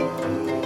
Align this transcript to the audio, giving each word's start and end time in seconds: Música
Música 0.00 0.59